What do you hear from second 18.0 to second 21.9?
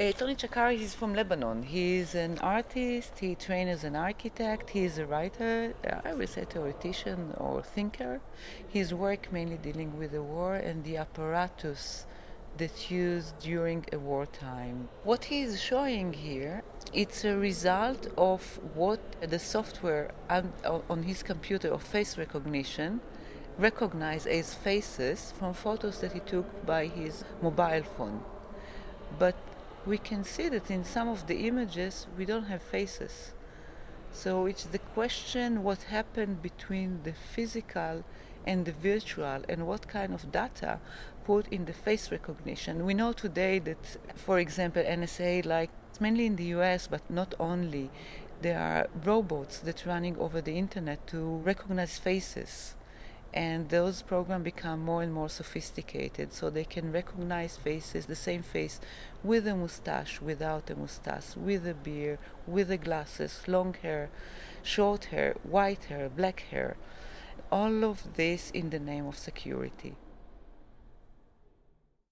of what the software on his computer of